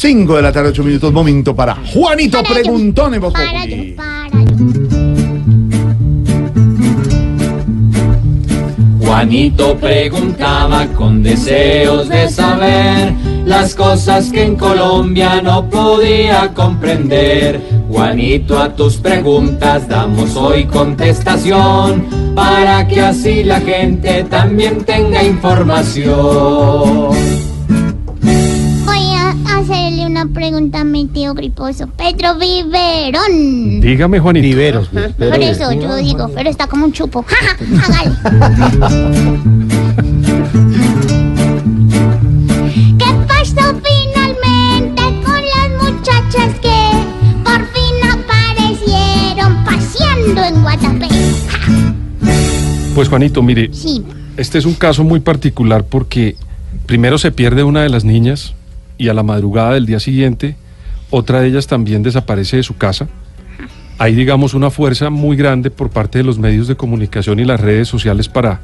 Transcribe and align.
5 0.00 0.36
de 0.36 0.40
la 0.40 0.50
tarde, 0.50 0.70
8 0.70 0.82
minutos, 0.82 1.12
momento 1.12 1.54
para 1.54 1.74
Juanito 1.74 2.38
Para 2.38 2.48
yo, 2.48 2.54
Preguntón 2.54 3.12
en 3.12 3.20
Voz 3.20 3.34
Para 3.34 3.52
Populi. 3.52 3.90
yo, 3.90 3.96
para 3.96 4.30
yo. 4.30 4.46
Juanito 9.06 9.76
preguntaba 9.76 10.86
con 10.96 11.22
deseos 11.22 12.08
de 12.08 12.30
saber 12.30 13.12
las 13.44 13.74
cosas 13.74 14.30
que 14.30 14.42
en 14.42 14.56
Colombia 14.56 15.42
no 15.42 15.68
podía 15.68 16.50
comprender. 16.54 17.60
Juanito, 17.90 18.58
a 18.58 18.74
tus 18.74 18.96
preguntas 18.96 19.86
damos 19.86 20.34
hoy 20.34 20.64
contestación 20.64 22.06
para 22.34 22.88
que 22.88 23.02
así 23.02 23.44
la 23.44 23.60
gente 23.60 24.24
también 24.30 24.82
tenga 24.82 25.22
información. 25.22 27.49
Una 30.20 30.34
pregunta 30.34 30.80
a 30.80 30.84
mi 30.84 31.06
tío 31.06 31.32
griposo, 31.32 31.86
Pedro 31.96 32.34
Viverón. 32.34 33.80
Dígame, 33.80 34.20
Juanito. 34.20 34.42
Viveros, 34.42 34.88
pues, 34.92 35.12
Por 35.14 35.40
eso 35.40 35.72
yo 35.72 35.96
digo, 35.96 36.30
pero 36.34 36.50
está 36.50 36.66
como 36.66 36.84
un 36.84 36.92
chupo. 36.92 37.24
Hágale. 37.82 38.14
¿Qué 42.98 43.06
pasó 43.26 43.80
finalmente 43.82 45.02
con 45.24 45.40
las 45.40 45.82
muchachas 45.90 46.54
que 46.60 46.90
por 47.42 47.66
fin 47.72 47.96
aparecieron 48.12 49.64
paseando 49.64 50.44
en 50.44 50.60
Guatapé? 50.60 51.08
Pues 52.94 53.08
Juanito, 53.08 53.42
mire, 53.42 53.70
Sí, 53.72 54.04
este 54.36 54.58
es 54.58 54.66
un 54.66 54.74
caso 54.74 55.02
muy 55.02 55.20
particular 55.20 55.82
porque 55.82 56.36
primero 56.84 57.16
se 57.16 57.32
pierde 57.32 57.62
una 57.62 57.82
de 57.82 57.88
las 57.88 58.04
niñas 58.04 58.54
y 59.00 59.08
a 59.08 59.14
la 59.14 59.22
madrugada 59.22 59.72
del 59.72 59.86
día 59.86 59.98
siguiente 59.98 60.56
otra 61.08 61.40
de 61.40 61.48
ellas 61.48 61.66
también 61.66 62.02
desaparece 62.02 62.58
de 62.58 62.62
su 62.62 62.76
casa. 62.76 63.08
Hay, 63.98 64.14
digamos, 64.14 64.52
una 64.52 64.70
fuerza 64.70 65.08
muy 65.08 65.36
grande 65.36 65.70
por 65.70 65.88
parte 65.88 66.18
de 66.18 66.24
los 66.24 66.38
medios 66.38 66.68
de 66.68 66.76
comunicación 66.76 67.40
y 67.40 67.44
las 67.44 67.60
redes 67.60 67.88
sociales 67.88 68.28
para 68.28 68.60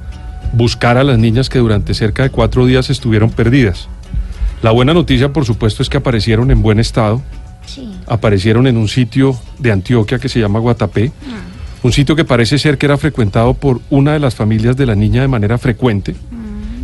buscar 0.53 0.99
a 0.99 1.05
las 1.05 1.19
niñas 1.19 1.49
que 1.49 1.59
durante 1.59 1.95
cerca 1.95 2.23
de 2.23 2.31
cuatro 2.31 2.67
días 2.67 2.91
estuvieron 2.91 3.31
perdidas. 3.31 3.89
La 4.63 4.71
buena 4.71 4.93
noticia, 4.93 5.33
por 5.33 5.47
supuesto, 5.47 5.83
es 5.83 5.89
que 5.89 5.97
aparecieron 5.97 6.51
en 6.51 6.63
buen 6.63 6.79
estado, 6.79 7.23
sí. 7.67 7.91
aparecieron 8.07 8.67
en 8.67 8.77
un 8.77 8.89
sitio 8.89 9.37
de 9.59 9.73
Antioquia 9.73 10.19
que 10.19 10.29
se 10.29 10.39
llama 10.39 10.59
Guatapé, 10.61 11.13
un 11.83 11.93
sitio 11.93 12.15
que 12.15 12.25
parece 12.25 12.59
ser 12.59 12.77
que 12.77 12.87
era 12.87 12.99
frecuentado 12.99 13.55
por 13.55 13.81
una 13.89 14.13
de 14.13 14.21
las 14.21 14.35
familias 14.35 14.77
de 14.77 14.87
la 14.87 14.95
niña 14.95 15.23
de 15.23 15.29
manera 15.29 15.59
frecuente, 15.59 16.15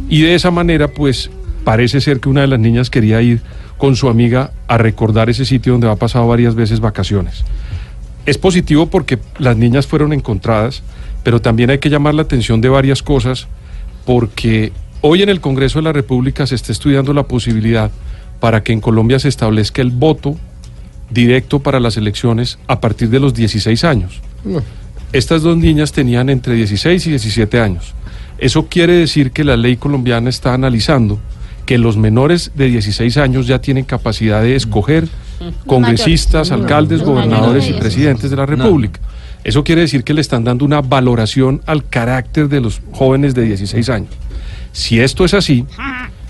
y 0.09 0.22
de 0.22 0.34
esa 0.34 0.50
manera, 0.50 0.89
pues, 0.89 1.31
parece 1.65 2.01
ser 2.01 2.21
que 2.21 2.29
una 2.29 2.43
de 2.43 2.47
las 2.47 2.61
niñas 2.61 2.91
quería 2.91 3.21
ir 3.23 3.41
con 3.79 3.97
su 3.97 4.09
amiga 4.09 4.53
a 4.69 4.79
recordar 4.79 5.31
ese 5.31 5.45
sitio 5.45 5.73
donde 5.73 5.91
ha 5.91 5.97
pasado 5.97 6.27
varias 6.27 6.55
veces 6.55 6.81
vacaciones. 6.81 7.45
Es 8.27 8.39
positivo 8.39 8.87
porque 8.87 9.19
las 9.39 9.57
niñas 9.57 9.87
fueron 9.87 10.13
encontradas, 10.13 10.83
pero 11.25 11.41
también 11.41 11.71
hay 11.71 11.79
que 11.79 11.91
llamar 11.91 12.15
la 12.15 12.23
atención 12.23 12.61
de 12.61 12.69
varias 12.69 13.03
cosas, 13.03 13.49
porque 14.05 14.73
hoy 15.01 15.23
en 15.23 15.29
el 15.29 15.41
Congreso 15.41 15.79
de 15.79 15.85
la 15.85 15.93
República 15.93 16.47
se 16.47 16.55
está 16.55 16.71
estudiando 16.73 17.13
la 17.13 17.25
posibilidad 17.25 17.91
para 18.39 18.63
que 18.63 18.73
en 18.73 18.81
Colombia 18.81 19.19
se 19.19 19.29
establezca 19.29 19.83
el 19.83 19.91
voto 19.91 20.37
directo 21.11 21.61
para 21.61 21.81
las 21.81 21.97
elecciones 21.97 22.59
a 22.67 22.81
partir 22.81 23.09
de 23.11 23.21
los 23.21 23.35
16 23.35 23.85
años. 23.85 24.21
Estas 25.13 25.43
dos 25.43 25.57
niñas 25.57 25.93
tenían 25.93 26.31
entre 26.31 26.55
16 26.55 27.07
y 27.07 27.11
17 27.11 27.61
años. 27.61 27.95
Eso 28.39 28.67
quiere 28.67 28.95
decir 28.95 29.31
que 29.31 29.45
la 29.45 29.57
ley 29.57 29.77
colombiana 29.77 30.31
está 30.31 30.55
analizando 30.55 31.19
que 31.67 31.79
los 31.79 31.97
menores 31.97 32.53
de 32.55 32.67
16 32.67 33.17
años 33.17 33.47
ya 33.47 33.61
tienen 33.61 33.85
capacidad 33.85 34.43
de 34.43 34.57
escoger 34.57 35.09
congresistas, 35.67 36.53
alcaldes, 36.53 37.03
gobernadores 37.03 37.69
y 37.69 37.73
presidentes 37.75 38.31
de 38.31 38.37
la 38.37 38.47
República. 38.47 39.01
Eso 39.45 39.65
quiere 39.65 39.81
decir 39.83 40.05
que 40.05 40.15
le 40.15 40.21
están 40.21 40.45
dando 40.45 40.65
una 40.65 40.81
valoración 40.81 41.63
al 41.67 41.87
carácter 41.87 42.49
de 42.49 42.61
los 42.61 42.81
jóvenes 42.93 43.34
de 43.34 43.43
16 43.43 43.89
años. 43.89 44.11
Si 44.72 45.01
esto 45.01 45.25
es 45.25 45.34
así, 45.34 45.65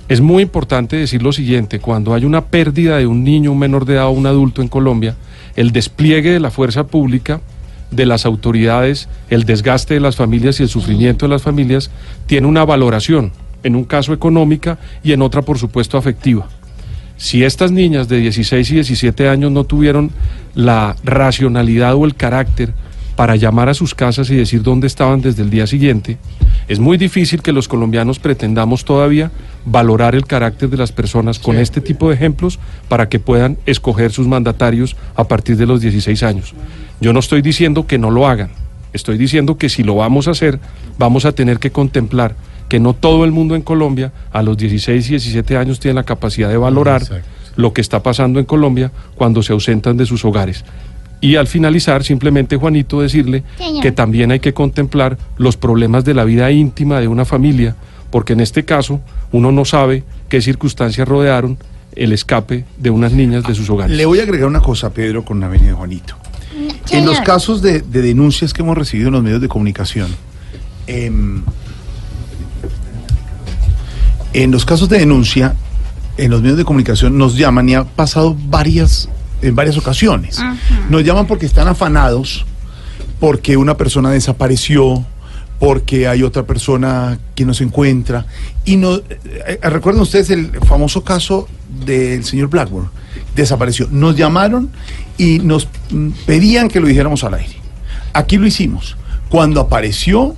es 0.08 0.20
muy 0.20 0.42
importante 0.42 0.96
decir 0.96 1.22
lo 1.22 1.32
siguiente, 1.32 1.78
cuando 1.78 2.14
hay 2.14 2.24
una 2.24 2.46
pérdida 2.46 2.98
de 2.98 3.06
un 3.06 3.22
niño, 3.22 3.52
un 3.52 3.58
menor 3.58 3.84
de 3.84 3.94
edad 3.94 4.06
o 4.06 4.10
un 4.10 4.26
adulto 4.26 4.62
en 4.62 4.68
Colombia, 4.68 5.16
el 5.56 5.72
despliegue 5.72 6.30
de 6.30 6.40
la 6.40 6.50
fuerza 6.50 6.86
pública, 6.86 7.40
de 7.90 8.06
las 8.06 8.24
autoridades, 8.24 9.08
el 9.28 9.44
desgaste 9.44 9.94
de 9.94 10.00
las 10.00 10.16
familias 10.16 10.58
y 10.58 10.62
el 10.62 10.68
sufrimiento 10.70 11.26
de 11.26 11.30
las 11.30 11.42
familias 11.42 11.90
tiene 12.26 12.46
una 12.46 12.64
valoración, 12.64 13.32
en 13.62 13.76
un 13.76 13.84
caso 13.84 14.12
económica 14.12 14.78
y 15.02 15.12
en 15.12 15.22
otra, 15.22 15.42
por 15.42 15.58
supuesto, 15.58 15.98
afectiva. 15.98 16.48
Si 17.16 17.44
estas 17.44 17.70
niñas 17.70 18.08
de 18.08 18.18
16 18.18 18.70
y 18.70 18.74
17 18.74 19.28
años 19.28 19.52
no 19.52 19.64
tuvieron 19.64 20.10
la 20.54 20.96
racionalidad 21.04 21.94
o 21.94 22.04
el 22.04 22.14
carácter 22.14 22.72
para 23.16 23.36
llamar 23.36 23.68
a 23.68 23.74
sus 23.74 23.94
casas 23.94 24.30
y 24.30 24.36
decir 24.36 24.62
dónde 24.62 24.86
estaban 24.86 25.20
desde 25.20 25.42
el 25.42 25.50
día 25.50 25.66
siguiente, 25.66 26.18
es 26.68 26.80
muy 26.80 26.96
difícil 26.96 27.42
que 27.42 27.52
los 27.52 27.68
colombianos 27.68 28.18
pretendamos 28.18 28.84
todavía 28.84 29.30
valorar 29.64 30.14
el 30.14 30.26
carácter 30.26 30.70
de 30.70 30.76
las 30.76 30.92
personas 30.92 31.38
con 31.38 31.58
este 31.58 31.80
tipo 31.80 32.08
de 32.08 32.14
ejemplos 32.14 32.58
para 32.88 33.08
que 33.08 33.20
puedan 33.20 33.58
escoger 33.66 34.10
sus 34.10 34.26
mandatarios 34.26 34.96
a 35.14 35.24
partir 35.24 35.56
de 35.56 35.66
los 35.66 35.80
16 35.80 36.22
años. 36.22 36.54
Yo 37.00 37.12
no 37.12 37.20
estoy 37.20 37.42
diciendo 37.42 37.86
que 37.86 37.98
no 37.98 38.10
lo 38.10 38.26
hagan, 38.26 38.50
estoy 38.92 39.18
diciendo 39.18 39.58
que 39.58 39.68
si 39.68 39.82
lo 39.82 39.96
vamos 39.96 40.28
a 40.28 40.32
hacer, 40.32 40.58
vamos 40.98 41.24
a 41.24 41.32
tener 41.32 41.58
que 41.58 41.70
contemplar 41.70 42.34
que 42.72 42.80
no 42.80 42.94
todo 42.94 43.26
el 43.26 43.32
mundo 43.32 43.54
en 43.54 43.60
Colombia 43.60 44.14
a 44.32 44.42
los 44.42 44.56
16 44.56 45.06
y 45.06 45.10
17 45.10 45.58
años 45.58 45.78
tiene 45.78 45.94
la 45.94 46.04
capacidad 46.04 46.48
de 46.48 46.56
valorar 46.56 47.02
Exacto. 47.02 47.28
lo 47.56 47.74
que 47.74 47.82
está 47.82 48.02
pasando 48.02 48.40
en 48.40 48.46
Colombia 48.46 48.90
cuando 49.14 49.42
se 49.42 49.52
ausentan 49.52 49.98
de 49.98 50.06
sus 50.06 50.24
hogares. 50.24 50.64
Y 51.20 51.36
al 51.36 51.48
finalizar, 51.48 52.02
simplemente 52.02 52.56
Juanito 52.56 53.02
decirle 53.02 53.42
Señor. 53.58 53.82
que 53.82 53.92
también 53.92 54.32
hay 54.32 54.40
que 54.40 54.54
contemplar 54.54 55.18
los 55.36 55.58
problemas 55.58 56.06
de 56.06 56.14
la 56.14 56.24
vida 56.24 56.50
íntima 56.50 56.98
de 56.98 57.08
una 57.08 57.26
familia, 57.26 57.76
porque 58.10 58.32
en 58.32 58.40
este 58.40 58.64
caso 58.64 59.02
uno 59.32 59.52
no 59.52 59.66
sabe 59.66 60.02
qué 60.30 60.40
circunstancias 60.40 61.06
rodearon 61.06 61.58
el 61.94 62.12
escape 62.12 62.64
de 62.78 62.88
unas 62.88 63.12
niñas 63.12 63.44
de 63.44 63.54
sus 63.54 63.68
hogares. 63.68 63.94
Le 63.94 64.06
voy 64.06 64.20
a 64.20 64.22
agregar 64.22 64.48
una 64.48 64.62
cosa, 64.62 64.94
Pedro, 64.94 65.26
con 65.26 65.40
la 65.40 65.48
venida 65.48 65.68
de 65.68 65.74
Juanito. 65.74 66.14
En 66.90 67.04
los 67.04 67.20
casos 67.20 67.60
de, 67.60 67.82
de 67.82 68.00
denuncias 68.00 68.54
que 68.54 68.62
hemos 68.62 68.78
recibido 68.78 69.08
en 69.08 69.12
los 69.12 69.22
medios 69.22 69.42
de 69.42 69.48
comunicación, 69.48 70.08
em, 70.86 71.42
en 74.32 74.50
los 74.50 74.64
casos 74.64 74.88
de 74.88 74.98
denuncia, 74.98 75.54
en 76.16 76.30
los 76.30 76.42
medios 76.42 76.58
de 76.58 76.64
comunicación 76.64 77.18
nos 77.18 77.36
llaman 77.36 77.68
y 77.68 77.74
ha 77.74 77.84
pasado 77.84 78.36
varias, 78.48 79.08
en 79.40 79.54
varias 79.54 79.76
ocasiones. 79.76 80.38
Ajá. 80.38 80.56
Nos 80.88 81.04
llaman 81.04 81.26
porque 81.26 81.46
están 81.46 81.68
afanados, 81.68 82.44
porque 83.20 83.56
una 83.56 83.76
persona 83.76 84.10
desapareció, 84.10 85.04
porque 85.58 86.08
hay 86.08 86.24
otra 86.24 86.42
persona 86.42 87.18
que 87.34 87.44
no 87.44 87.54
se 87.54 87.64
encuentra. 87.64 88.26
Y 88.64 88.76
no, 88.76 88.96
eh, 88.96 89.60
recuerden 89.62 90.02
ustedes 90.02 90.30
el 90.30 90.50
famoso 90.66 91.04
caso 91.04 91.48
del 91.84 92.24
señor 92.24 92.48
Blackburn. 92.48 92.90
Desapareció. 93.36 93.86
Nos 93.90 94.16
llamaron 94.16 94.70
y 95.18 95.38
nos 95.38 95.68
pedían 96.26 96.68
que 96.68 96.80
lo 96.80 96.88
dijéramos 96.88 97.22
al 97.24 97.34
aire. 97.34 97.54
Aquí 98.12 98.38
lo 98.38 98.46
hicimos. 98.46 98.96
Cuando 99.28 99.60
apareció, 99.60 100.34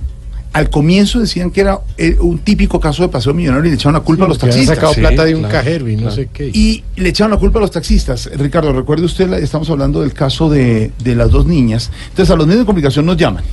al 0.55 0.69
comienzo 0.69 1.19
decían 1.19 1.51
que 1.51 1.61
era 1.61 1.79
eh, 1.97 2.15
un 2.19 2.39
típico 2.39 2.79
caso 2.79 3.03
de 3.03 3.09
paseo 3.09 3.33
millonario 3.33 3.65
y 3.65 3.69
le 3.69 3.75
echaron 3.75 3.93
la 3.93 3.99
culpa 3.99 4.25
a 4.25 4.27
los 4.29 4.37
taxistas. 4.37 4.75
sacado 4.75 4.93
Sí, 4.93 5.01
plata 5.01 5.25
de 5.25 5.35
un 5.35 5.41
claro, 5.41 5.53
cajero 5.55 5.89
y 5.89 5.95
no 5.95 6.01
claro. 6.03 6.15
sé 6.15 6.29
qué. 6.31 6.47
Y 6.53 6.83
le 6.95 7.09
echaron 7.09 7.31
la 7.31 7.37
culpa 7.37 7.59
a 7.59 7.61
los 7.61 7.71
taxistas. 7.71 8.29
Ricardo, 8.37 8.71
recuerde 8.71 9.03
usted, 9.05 9.31
estamos 9.33 9.69
hablando 9.69 10.01
del 10.01 10.13
caso 10.13 10.49
de, 10.49 10.91
de 11.03 11.15
las 11.15 11.29
dos 11.31 11.45
niñas. 11.45 11.91
Entonces 12.09 12.31
a 12.33 12.37
los 12.37 12.47
medios 12.47 12.61
de 12.61 12.65
comunicación 12.65 13.05
nos 13.05 13.17
llaman. 13.17 13.43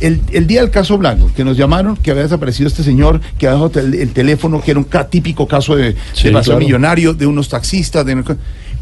El, 0.00 0.20
el 0.32 0.46
día 0.46 0.60
del 0.60 0.70
caso 0.70 0.98
Blanco, 0.98 1.30
que 1.34 1.44
nos 1.44 1.56
llamaron, 1.56 1.96
que 1.96 2.10
había 2.10 2.22
desaparecido 2.24 2.68
este 2.68 2.82
señor, 2.82 3.20
que 3.38 3.46
había 3.48 3.58
dejado 3.64 3.80
el, 3.80 3.94
el 3.94 4.10
teléfono, 4.12 4.60
que 4.60 4.70
era 4.72 4.80
un 4.80 4.86
típico 5.10 5.48
caso 5.48 5.76
de, 5.76 5.96
Sí, 6.12 6.24
de 6.24 6.32
paseo 6.32 6.52
claro. 6.52 6.60
millonario, 6.60 7.14
de 7.14 7.26
unos 7.26 7.48
taxistas. 7.48 8.04
de- 8.06 8.22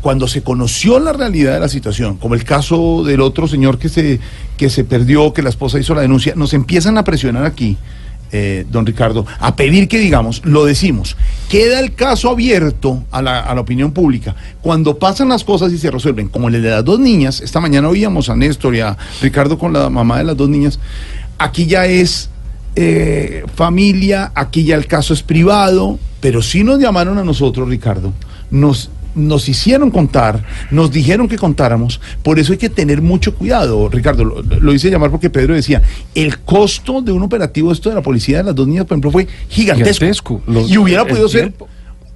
cuando 0.02 0.26
se 0.28 0.42
conoció 0.42 0.98
la 0.98 1.12
realidad 1.12 1.54
de 1.54 1.60
la 1.60 1.68
situación, 1.68 2.16
como 2.16 2.34
el 2.34 2.44
caso 2.44 3.04
del 3.04 3.20
otro 3.20 3.46
señor 3.46 3.78
que 3.78 3.88
se, 3.88 4.20
que 4.56 4.68
se 4.68 4.84
perdió, 4.84 5.32
que 5.32 5.42
la 5.42 5.48
esposa 5.48 5.78
hizo 5.78 5.94
la 5.94 6.02
denuncia, 6.02 6.34
nos 6.34 6.52
empiezan 6.52 6.98
a 6.98 7.04
presionar 7.04 7.46
aquí 7.46 7.78
eh, 8.32 8.66
don 8.70 8.84
Ricardo, 8.84 9.26
a 9.38 9.54
pedir 9.54 9.88
que 9.88 9.98
digamos, 9.98 10.42
lo 10.44 10.64
decimos, 10.64 11.16
queda 11.48 11.78
el 11.78 11.94
caso 11.94 12.30
abierto 12.30 13.04
a 13.10 13.22
la, 13.22 13.40
a 13.40 13.54
la 13.54 13.60
opinión 13.60 13.92
pública. 13.92 14.34
Cuando 14.60 14.98
pasan 14.98 15.28
las 15.28 15.44
cosas 15.44 15.70
y 15.72 15.78
se 15.78 15.90
resuelven, 15.90 16.28
como 16.28 16.48
el 16.48 16.60
de 16.60 16.70
las 16.70 16.84
dos 16.84 16.98
niñas, 16.98 17.40
esta 17.40 17.60
mañana 17.60 17.88
oíamos 17.88 18.28
a 18.28 18.34
Néstor 18.34 18.74
y 18.74 18.80
a 18.80 18.96
Ricardo 19.20 19.58
con 19.58 19.72
la 19.72 19.88
mamá 19.88 20.18
de 20.18 20.24
las 20.24 20.36
dos 20.36 20.48
niñas, 20.48 20.80
aquí 21.38 21.66
ya 21.66 21.84
es 21.86 22.30
eh, 22.74 23.44
familia, 23.54 24.32
aquí 24.34 24.64
ya 24.64 24.76
el 24.76 24.86
caso 24.86 25.12
es 25.12 25.22
privado, 25.22 25.98
pero 26.20 26.40
sí 26.40 26.64
nos 26.64 26.80
llamaron 26.80 27.18
a 27.18 27.24
nosotros, 27.24 27.68
Ricardo, 27.68 28.14
nos 28.50 28.88
nos 29.14 29.48
hicieron 29.48 29.90
contar, 29.90 30.44
nos 30.70 30.90
dijeron 30.90 31.28
que 31.28 31.36
contáramos, 31.36 32.00
por 32.22 32.38
eso 32.38 32.52
hay 32.52 32.58
que 32.58 32.70
tener 32.70 33.02
mucho 33.02 33.34
cuidado, 33.34 33.88
Ricardo, 33.88 34.24
lo, 34.24 34.42
lo 34.42 34.72
hice 34.74 34.90
llamar 34.90 35.10
porque 35.10 35.30
Pedro 35.30 35.54
decía, 35.54 35.82
el 36.14 36.38
costo 36.40 37.02
de 37.02 37.12
un 37.12 37.22
operativo 37.22 37.72
esto 37.72 37.88
de 37.88 37.94
la 37.96 38.02
policía 38.02 38.38
de 38.38 38.44
las 38.44 38.54
dos 38.54 38.66
niñas, 38.66 38.84
por 38.86 38.94
ejemplo, 38.94 39.10
fue 39.10 39.26
gigantesco, 39.48 39.94
Gigantesco. 40.00 40.42
Los- 40.46 40.70
y 40.70 40.78
hubiera 40.78 41.06
podido 41.06 41.28
ser 41.28 41.52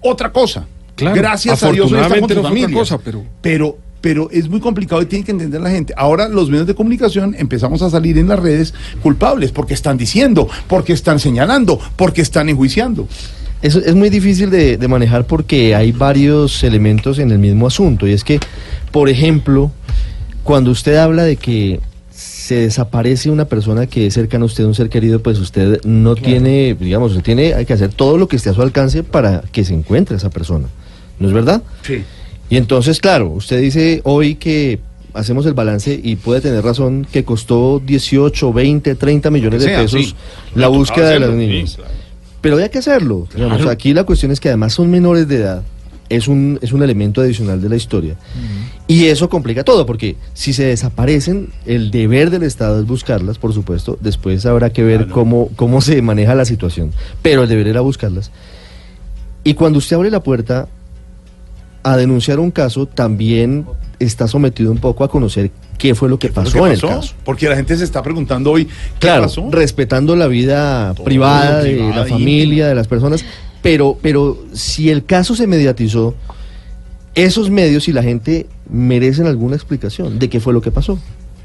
otra 0.00 0.32
cosa. 0.32 0.66
Claro, 0.94 1.16
Gracias 1.16 1.62
a 1.62 1.70
Dios 1.72 1.93
hoy 1.93 1.98
está 2.00 2.20
con 2.20 2.28
no 2.43 2.48
otra 2.48 2.72
cosa, 2.72 2.98
pero- 2.98 3.25
pero 3.43 3.78
pero 3.98 4.28
es 4.31 4.48
muy 4.48 4.60
complicado 4.60 5.02
y 5.02 5.06
tiene 5.06 5.25
que 5.25 5.32
entender 5.32 5.60
la 5.60 5.70
gente. 5.70 5.93
Ahora 5.96 6.28
los 6.28 6.48
medios 6.48 6.66
de 6.69 6.76
comunicación 6.76 7.34
empezamos 7.37 7.82
a 7.82 7.90
salir 7.90 8.16
en 8.19 8.28
las 8.28 8.38
redes 8.38 8.72
culpables 9.02 9.50
porque 9.50 9.75
están 9.75 9.96
diciendo, 9.96 10.48
porque 10.69 10.93
están 10.93 11.19
señalando, 11.19 11.81
porque 11.96 12.20
están 12.22 12.48
enjuiciando. 12.48 13.08
Eso 13.62 13.81
es 13.81 13.94
muy 13.94 14.11
difícil 14.11 14.50
de, 14.50 14.76
de 14.76 14.88
manejar 14.88 15.26
porque 15.26 15.75
hay 15.75 15.93
varios 15.93 16.62
elementos 16.62 17.19
en 17.19 17.31
el 17.31 17.38
mismo 17.38 17.67
asunto. 17.67 18.06
Y 18.06 18.12
es 18.12 18.23
que, 18.23 18.38
por 18.93 19.08
ejemplo, 19.08 19.73
cuando 20.43 20.70
usted 20.70 20.97
habla 20.97 21.25
de 21.25 21.37
que 21.37 21.81
se 22.47 22.55
desaparece 22.55 23.29
una 23.29 23.47
persona 23.47 23.87
que 23.88 24.06
es 24.06 24.14
cercana 24.14 24.44
a 24.44 24.47
usted, 24.47 24.64
un 24.64 24.75
ser 24.75 24.88
querido, 24.88 25.20
pues 25.20 25.38
usted 25.41 25.81
no 25.85 26.14
tiene, 26.14 26.76
digamos, 26.79 27.11
usted 27.11 27.25
tiene, 27.25 27.55
hay 27.55 27.67
que 27.67 27.73
hacer 27.73 27.93
todo 27.93 28.17
lo 28.17 28.29
que 28.29 28.37
esté 28.37 28.50
a 28.50 28.55
su 28.55 28.62
alcance 28.62 29.03
para 29.03 29.43
que 29.50 29.64
se 29.64 29.75
encuentre 29.75 30.17
esa 30.17 30.31
persona. 30.31 30.69
¿No 31.19 31.26
es 31.26 31.35
verdad? 31.35 31.62
Sí. 31.82 32.05
Y 32.49 32.56
entonces, 32.56 33.00
claro, 33.00 33.31
usted 33.31 33.61
dice 33.61 34.00
hoy 34.05 34.37
que 34.37 34.79
hacemos 35.12 35.44
el 35.47 35.55
balance 35.55 35.99
y 36.00 36.14
puede 36.17 36.41
tener 36.41 36.62
razón 36.62 37.06
que 37.11 37.25
costó 37.25 37.82
18, 37.85 38.53
20, 38.53 38.94
30 38.94 39.31
millones 39.31 39.62
de 39.62 39.69
sea, 39.69 39.81
pesos 39.81 40.00
sí. 40.00 40.14
la 40.55 40.69
búsqueda 40.69 41.08
de 41.11 41.19
los 41.19 41.31
hacerlo, 41.31 41.67
sí, 41.67 41.76
claro. 41.76 42.06
Pero 42.46 42.56
había 42.58 42.70
que 42.70 42.78
hacerlo. 42.78 43.26
digamos. 43.34 43.66
Aquí 43.66 43.93
la 43.93 44.04
cuestión 44.04 44.31
es 44.31 44.38
que 44.38 44.46
además 44.46 44.72
son 44.72 44.88
menores 44.88 45.26
de 45.26 45.38
edad. 45.38 45.62
Es 46.08 46.28
un, 46.28 46.60
es 46.62 46.70
un 46.70 46.84
elemento 46.84 47.20
adicional 47.20 47.60
de 47.60 47.69
la 47.69 47.75
historia. 47.75 48.14
Y 48.87 49.06
eso 49.06 49.28
complica 49.28 49.64
todo, 49.64 49.84
porque 49.84 50.14
si 50.32 50.52
se 50.52 50.64
desaparecen, 50.66 51.48
el 51.66 51.90
deber 51.90 52.31
del 52.31 52.44
Estado 52.44 52.78
es 52.78 52.87
buscarlas, 52.87 53.38
por 53.38 53.52
supuesto. 53.52 53.98
Después 54.00 54.46
habrá 54.46 54.70
que 54.70 54.84
ver 54.84 55.08
cómo, 55.08 55.50
cómo 55.56 55.81
se 55.81 56.00
maneja 56.02 56.37
la 56.37 56.44
situación. 56.44 56.93
Pero 57.20 57.43
el 57.43 57.48
deber 57.48 57.66
era 57.66 57.81
buscarlas. 57.81 58.31
Y 59.43 59.54
cuando 59.54 59.81
usted 59.81 59.96
abre 59.96 60.12
la 60.12 60.22
puerta 60.22 60.69
a 61.82 61.96
denunciar 61.96 62.38
un 62.38 62.52
caso, 62.52 62.87
también 62.87 63.66
está 63.98 64.28
sometido 64.28 64.70
un 64.72 64.78
poco 64.78 65.04
a 65.04 65.08
conocer 65.08 65.50
qué 65.78 65.94
fue 65.94 66.08
lo 66.08 66.19
que 66.19 66.28
¿Qué 66.28 66.32
fue 66.34 66.44
lo 66.44 66.50
pasó 66.50 66.66
en 66.66 66.72
el 66.72 66.81
caso. 66.81 67.14
Porque 67.25 67.48
la 67.48 67.56
gente 67.56 67.76
se 67.76 67.84
está 67.84 68.02
preguntando 68.02 68.50
hoy, 68.52 68.64
¿qué 68.66 68.70
Claro, 69.00 69.22
pasó? 69.25 69.48
respetando 69.50 70.16
la 70.16 70.26
vida 70.26 70.93
Todo 70.94 71.04
privada 71.04 71.62
de 71.62 71.76
la 71.94 72.04
familia, 72.06 72.69
de 72.69 72.75
las 72.75 72.88
personas, 72.88 73.25
pero, 73.62 73.98
pero 74.02 74.38
si 74.52 74.90
el 74.90 75.04
caso 75.04 75.34
se 75.34 75.46
mediatizó, 75.46 76.14
esos 77.14 77.48
medios 77.50 77.88
y 77.88 77.93
la 77.93 78.02
gente 78.02 78.46
merecen 78.70 79.26
alguna 79.26 79.56
explicación 79.56 80.19
de 80.19 80.28
qué 80.28 80.40
fue 80.40 80.52
lo 80.52 80.60
que 80.60 80.70
pasó. 80.70 80.98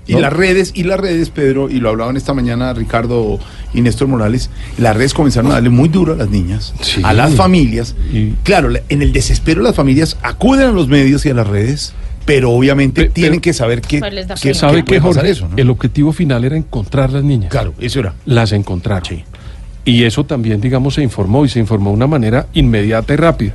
Y 0.07 0.13
¿no? 0.13 0.19
las 0.19 0.33
redes, 0.33 0.71
y 0.73 0.83
las 0.83 0.99
redes, 0.99 1.29
Pedro, 1.29 1.69
y 1.69 1.79
lo 1.79 1.89
hablaban 1.89 2.17
esta 2.17 2.33
mañana 2.33 2.73
Ricardo 2.73 3.39
y 3.73 3.81
Néstor 3.81 4.07
Morales, 4.07 4.49
las 4.77 4.97
redes 4.97 5.13
comenzaron 5.13 5.51
a 5.51 5.55
darle 5.55 5.69
muy 5.69 5.87
duro 5.89 6.13
a 6.13 6.15
las 6.17 6.29
niñas, 6.29 6.73
Sí. 6.81 7.01
a 7.03 7.13
las 7.13 7.35
familias. 7.35 7.95
Claro, 8.43 8.69
la- 8.69 8.81
en 8.89 9.01
el 9.03 9.13
desespero 9.13 9.61
las 9.61 9.75
familias 9.75 10.17
acuden 10.23 10.67
a 10.67 10.71
los 10.71 10.87
medios 10.87 11.25
y 11.25 11.29
a 11.29 11.33
las 11.35 11.47
redes, 11.47 11.93
pero 12.25 12.51
obviamente 12.51 13.09
tienen 13.09 13.33
pero- 13.33 13.41
que 13.41 13.53
saber 13.53 13.81
que, 13.81 14.01
que-. 14.41 14.53
¿Sabe 14.53 14.83
que 14.83 14.95
pasar 14.99 15.13
Jorge? 15.15 15.29
eso, 15.31 15.47
¿no? 15.49 15.57
El 15.57 15.69
objetivo 15.69 16.11
final 16.13 16.43
era 16.43 16.55
encontrar 16.57 17.11
las 17.11 17.23
niñas. 17.23 17.49
Claro, 17.51 17.73
eso 17.79 17.99
era. 17.99 18.13
Las 18.25 18.51
encontraron. 18.51 19.03
Sí. 19.07 19.23
Y 19.83 20.03
eso 20.03 20.23
también, 20.25 20.61
digamos, 20.61 20.93
se 20.95 21.01
informó 21.03 21.43
y 21.45 21.49
se 21.49 21.59
informó 21.59 21.89
de 21.89 21.95
una 21.95 22.07
manera 22.07 22.47
inmediata 22.53 23.13
y 23.13 23.17
rápida. 23.17 23.53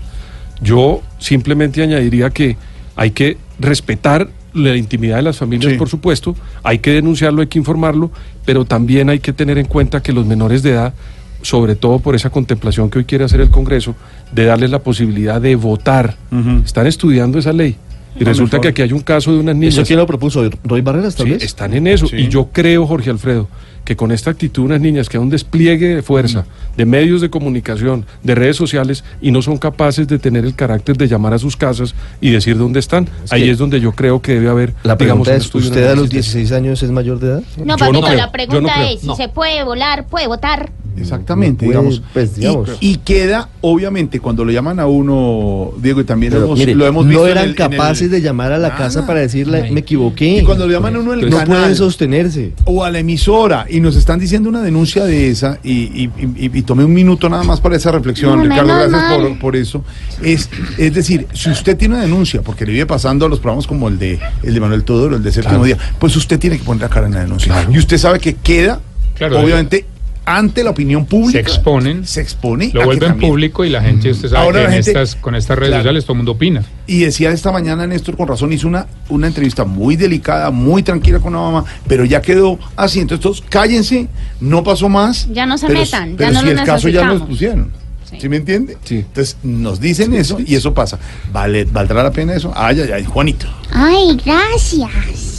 Yo 0.60 1.02
simplemente 1.18 1.82
añadiría 1.82 2.30
que 2.30 2.56
hay 2.96 3.10
que 3.12 3.36
respetar 3.60 4.28
la 4.54 4.74
intimidad 4.74 5.16
de 5.16 5.22
las 5.22 5.36
familias, 5.36 5.72
Sí. 5.72 5.78
por 5.78 5.88
supuesto, 5.88 6.34
hay 6.62 6.78
que 6.78 6.90
denunciarlo, 6.92 7.42
hay 7.42 7.46
que 7.46 7.58
informarlo, 7.58 8.10
pero 8.46 8.64
también 8.64 9.10
hay 9.10 9.18
que 9.20 9.32
tener 9.34 9.58
en 9.58 9.66
cuenta 9.66 10.02
que 10.02 10.12
los 10.14 10.24
menores 10.24 10.62
de 10.62 10.70
edad, 10.70 10.94
sobre 11.42 11.76
todo 11.76 11.98
por 11.98 12.14
esa 12.16 12.30
contemplación 12.30 12.88
que 12.88 12.98
hoy 13.00 13.04
quiere 13.04 13.24
hacer 13.24 13.42
el 13.42 13.50
Congreso, 13.50 13.94
de 14.32 14.46
darles 14.46 14.70
la 14.70 14.78
posibilidad 14.78 15.40
de 15.42 15.54
votar, 15.56 16.16
están 16.64 16.86
estudiando 16.86 17.38
esa 17.38 17.52
ley. 17.52 17.76
Y 18.18 18.24
No, 18.24 18.30
resulta 18.30 18.60
que 18.60 18.68
aquí 18.68 18.82
hay 18.82 18.92
un 18.92 19.00
caso 19.00 19.32
de 19.32 19.38
unas 19.40 19.54
¿Eso 19.54 19.60
niñas 19.60 19.86
quién 19.86 19.98
lo 19.98 20.06
propuso? 20.06 20.48
¿Roy 20.64 20.80
Barreras, 20.80 21.14
tal 21.16 21.26
Sí, 21.26 21.32
vez? 21.34 21.42
están 21.42 21.74
en 21.74 21.86
eso. 21.86 22.06
Sí. 22.06 22.16
Y 22.16 22.28
yo 22.28 22.48
creo, 22.52 22.86
Jorge 22.86 23.10
Alfredo, 23.10 23.48
que 23.84 23.94
con 23.94 24.10
esta 24.10 24.30
actitud 24.30 24.64
unas 24.64 24.80
niñas 24.80 25.08
que 25.08 25.16
hay 25.16 25.22
un 25.22 25.28
despliegue 25.30 25.96
de 25.96 26.02
fuerza, 26.02 26.40
Mm. 26.40 26.76
de 26.78 26.86
medios 26.86 27.20
de 27.20 27.30
comunicación, 27.30 28.04
de 28.22 28.34
redes 28.34 28.56
sociales, 28.56 29.04
y 29.20 29.30
no 29.30 29.42
son 29.42 29.58
capaces 29.58 30.08
de 30.08 30.18
tener 30.18 30.44
el 30.44 30.54
carácter 30.54 30.96
de 30.96 31.06
llamar 31.08 31.34
a 31.34 31.38
sus 31.38 31.56
casas 31.56 31.94
y 32.20 32.30
decir 32.30 32.56
dónde 32.56 32.80
están, 32.80 33.08
Es 33.24 33.32
ahí 33.32 33.42
que 33.44 33.50
es 33.52 33.58
donde 33.58 33.80
yo 33.80 33.92
creo 33.92 34.20
que 34.22 34.32
debe 34.34 34.48
haber, 34.48 34.72
La 34.82 34.96
digamos, 34.96 35.28
es, 35.28 35.54
un 35.54 35.60
¿usted 35.62 35.76
a 35.84 35.90
los 35.94 36.06
análisis 36.06 36.10
de- 36.10 36.16
16 36.40 36.52
años 36.52 36.82
es 36.82 36.90
mayor 36.90 37.20
de 37.20 37.26
edad? 37.28 37.42
No, 37.58 37.58
Yo 37.58 37.64
no 37.66 37.76
papito, 37.76 38.00
creo, 38.00 38.16
la 38.16 38.20
yo 38.20 38.26
no 38.26 38.32
pregunta 38.32 38.90
es 38.90 39.00
si 39.02 39.14
se 39.14 39.28
puede 39.28 39.62
volar, 39.62 40.06
puede 40.06 40.26
votar. 40.26 40.70
Exactamente, 41.02 41.66
No 41.66 41.72
puede, 41.72 41.80
digamos. 41.82 42.02
pues, 42.12 42.32
Y- 42.36 42.40
digamos. 42.40 42.70
Y, 42.80 42.96
queda, 42.98 43.48
obviamente, 43.60 44.20
cuando 44.20 44.44
lo 44.44 44.52
llaman 44.52 44.80
a 44.80 44.86
uno, 44.86 45.72
Diego, 45.80 46.00
y 46.00 46.04
también 46.04 46.32
lo 46.32 46.38
Pero, 46.38 46.46
hemos, 46.46 46.58
mire, 46.58 46.74
lo 46.74 46.86
hemos 46.86 47.06
visto. 47.06 47.20
no 47.22 47.26
en 47.26 47.32
eran 47.32 47.44
el- 47.44 47.50
en 47.50 47.62
el- 47.72 47.76
capaces 47.78 48.10
de 48.10 48.20
llamar 48.20 48.52
a 48.52 48.58
la 48.58 48.68
Nada. 48.68 48.78
casa 48.80 49.06
para 49.06 49.20
decirle, 49.20 49.62
Ay. 49.62 49.70
me 49.72 49.80
equivoqué. 49.80 50.38
Y 50.38 50.42
cuando 50.44 50.66
lo 50.66 50.72
llaman 50.72 50.96
a 50.96 51.00
uno 51.00 51.12
el 51.12 51.28
no 51.30 51.36
canal. 51.38 51.46
pueden 51.60 51.76
sostenerse. 51.76 52.52
o 52.64 52.84
a 52.84 52.90
la 52.90 52.98
emisora 52.98 53.66
y 53.68 53.80
nos 53.80 53.96
están 53.96 54.18
diciendo 54.18 54.48
una 54.48 54.62
denuncia 54.62 55.04
de 55.04 55.30
esa 55.30 55.58
y, 55.62 55.72
y, 55.72 56.10
y- 56.38 56.58
y 56.58 56.62
tomé 56.62 56.84
un 56.84 56.92
minuto 56.92 57.28
nada 57.28 57.42
más 57.44 57.60
para 57.60 57.76
esa 57.76 57.90
reflexión, 57.92 58.36
No, 58.38 58.42
Ricardo, 58.42 58.66
gracias 58.74 59.12
por, 59.14 59.38
por 59.38 59.56
eso. 59.56 59.84
Es, 60.22 60.48
es 60.78 60.94
decir, 60.94 61.26
si 61.32 61.50
usted 61.50 61.76
tiene 61.76 61.94
una 61.94 62.02
denuncia, 62.02 62.42
porque 62.42 62.64
le 62.66 62.72
vive 62.72 62.86
pasando 62.86 63.26
a 63.26 63.28
los 63.28 63.38
programas 63.40 63.66
como 63.66 63.88
el 63.88 63.98
de 63.98 64.18
el 64.42 64.54
de 64.54 64.60
Manuel 64.60 64.84
Todoro, 64.84 65.16
el 65.16 65.22
de 65.22 65.32
Séptimo 65.32 65.62
Claro. 65.62 65.64
Día, 65.64 65.78
pues 65.98 66.16
usted 66.16 66.38
tiene 66.38 66.58
que 66.58 66.64
poner 66.64 66.82
la 66.82 66.88
cara 66.88 67.06
en 67.06 67.14
la 67.14 67.20
denuncia. 67.20 67.52
Claro. 67.52 67.72
Y 67.72 67.78
usted 67.78 67.98
sabe 67.98 68.18
que 68.20 68.34
queda, 68.34 68.80
Claro, 69.16 69.40
obviamente, 69.40 69.86
ante 70.26 70.62
la 70.64 70.70
opinión 70.70 71.06
pública. 71.06 71.32
Se 71.32 71.40
exponen, 71.40 72.04
Se 72.06 72.20
expone. 72.20 72.70
lo 72.74 72.84
vuelven 72.84 73.10
también- 73.10 73.30
público 73.30 73.64
y 73.64 73.70
la 73.70 73.80
gente, 73.80 74.10
usted 74.10 74.28
sabe 74.28 74.44
Ahora 74.44 74.58
que 74.60 74.66
en 74.66 74.72
gente- 74.72 74.90
estas, 74.90 75.16
con 75.16 75.34
estas 75.36 75.56
redes 75.56 75.70
Claro. 75.70 75.82
sociales 75.84 76.04
todo 76.04 76.12
el 76.14 76.16
mundo 76.18 76.32
opina. 76.32 76.64
Y 76.88 76.98
decía 77.00 77.30
esta 77.30 77.52
mañana 77.52 77.86
Néstor 77.86 78.16
con 78.16 78.26
razón, 78.28 78.52
hizo 78.52 78.66
una, 78.68 78.86
una 79.08 79.28
entrevista 79.28 79.64
muy 79.64 79.96
delicada, 79.96 80.50
muy 80.50 80.82
tranquila 80.82 81.20
con 81.20 81.32
la 81.32 81.38
mamá, 81.38 81.64
pero 81.88 82.04
ya 82.04 82.20
quedó 82.20 82.58
así. 82.76 83.00
Entonces, 83.00 83.22
todos, 83.22 83.42
cállense, 83.48 84.08
no 84.40 84.62
pasó 84.64 84.88
más. 84.88 85.28
Ya 85.32 85.46
no 85.46 85.56
se 85.56 85.68
pero, 85.68 85.78
metan, 85.80 86.10
ya 86.10 86.16
pero 86.16 86.32
no 86.32 86.40
si 86.40 86.46
lo 86.46 86.52
el 86.52 86.66
caso 86.66 86.88
ya 86.88 87.04
nos 87.06 87.22
pusieron. 87.22 87.70
Sí. 88.10 88.18
Sí. 88.20 88.28
me 88.28 88.36
entiende? 88.36 88.76
Sí. 88.84 88.98
Entonces 88.98 89.36
nos 89.42 89.80
dicen 89.80 90.14
eso 90.14 90.38
y 90.44 90.54
eso 90.54 90.72
pasa. 90.72 90.96
Vale, 91.32 91.64
¿Valdrá 91.64 92.04
la 92.04 92.12
pena 92.12 92.34
eso? 92.34 92.52
Ay, 92.54 92.80
ay, 92.82 92.90
ay, 92.92 93.04
Juanito. 93.04 93.46
Ay, 93.72 94.16
gracias. 94.24 95.35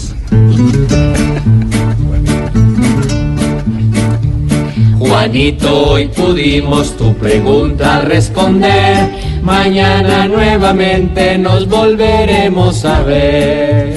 Juanito, 5.08 5.92
hoy 5.92 6.08
pudimos 6.10 6.98
tu 6.98 7.16
pregunta 7.16 8.02
responder. 8.02 9.10
Mañana 9.42 10.28
nuevamente 10.28 11.38
nos 11.38 11.66
volveremos 11.68 12.84
a 12.84 13.04
ver. 13.04 13.96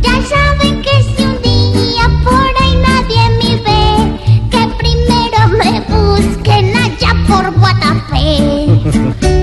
Ya 0.00 0.22
saben 0.22 0.80
que 0.80 1.02
si 1.02 1.22
un 1.24 1.42
día 1.42 2.08
por 2.24 2.50
ahí 2.62 2.74
nadie 2.88 3.28
me 3.38 3.56
ve, 3.66 3.84
que 4.50 4.62
primero 4.78 5.40
me 5.60 5.72
busquen 5.94 6.64
allá 6.74 7.12
por 7.28 7.44
Guatapé. 7.58 8.26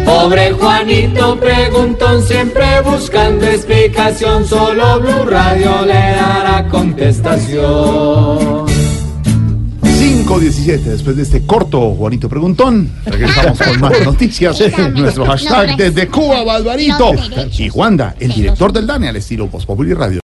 Pobre 0.06 0.52
Juanito 0.54 1.38
preguntón, 1.40 2.24
siempre 2.24 2.82
buscando 2.82 3.46
explicación. 3.46 4.46
Solo 4.46 5.00
Blue 5.00 5.26
Radio 5.26 5.86
le 5.86 5.94
dará 5.94 6.68
contestación. 6.70 8.73
5.17, 10.40 10.82
después 10.84 11.16
de 11.16 11.24
este 11.24 11.42
corto 11.46 11.92
Juanito 11.92 12.28
Preguntón, 12.28 12.90
regresamos 13.06 13.60
con 13.60 13.80
más 13.80 14.02
noticias. 14.06 14.60
Nuestro 14.96 15.26
hashtag 15.26 15.78
desde 15.78 16.08
Cuba, 16.08 16.44
Barbarito. 16.44 17.12
Y 17.58 17.70
Juanda, 17.70 18.16
el 18.20 18.34
director 18.34 18.74
del 18.74 18.88
DANE 18.88 19.10
al 19.10 19.16
estilo 19.18 19.48
Populi 19.48 19.94
Radio. 19.94 20.22